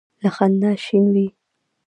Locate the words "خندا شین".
0.35-1.05